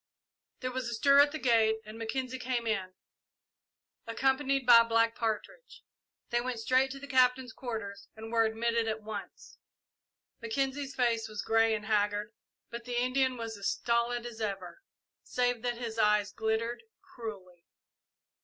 There 0.61 0.71
was 0.71 0.89
a 0.89 0.95
stir 0.95 1.19
at 1.19 1.31
the 1.31 1.37
gate 1.37 1.75
and 1.85 1.95
Mackenzie 1.95 2.39
came 2.39 2.65
in, 2.65 2.95
accompanied 4.07 4.65
by 4.65 4.81
Black 4.81 5.13
Partridge. 5.15 5.83
They 6.31 6.41
went 6.41 6.57
straight 6.59 6.89
to 6.89 6.99
the 6.99 7.05
Captain's 7.05 7.53
quarters 7.53 8.07
and 8.15 8.31
were 8.31 8.43
admitted 8.43 8.87
at 8.87 9.03
once. 9.03 9.59
Mackenzie's 10.41 10.95
face 10.95 11.29
was 11.29 11.43
grey 11.43 11.75
and 11.75 11.85
haggard, 11.85 12.33
but 12.71 12.85
the 12.85 12.99
Indian 12.99 13.37
was 13.37 13.55
as 13.59 13.69
stolid 13.69 14.25
as 14.25 14.41
ever, 14.41 14.81
save 15.21 15.61
that 15.61 15.77
his 15.77 15.99
eyes 15.99 16.31
glittered 16.31 16.81
cruelly. 17.03 17.67